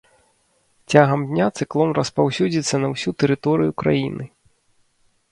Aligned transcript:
Цягам 0.93 1.25
дня 1.31 1.47
цыклон 1.57 1.91
распаўсюдзіцца 1.99 2.75
на 2.83 2.87
ўсю 2.93 3.13
тэрыторыю 3.25 3.71
краіны. 3.83 4.25